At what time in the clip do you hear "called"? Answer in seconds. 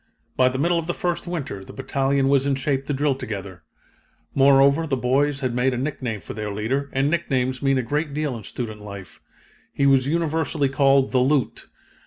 10.69-11.11